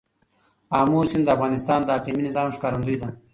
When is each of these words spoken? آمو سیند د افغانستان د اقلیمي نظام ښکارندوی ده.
آمو 0.79 0.99
سیند 1.09 1.23
د 1.27 1.33
افغانستان 1.35 1.79
د 1.83 1.89
اقلیمي 1.97 2.23
نظام 2.27 2.47
ښکارندوی 2.55 2.97
ده. 3.01 3.09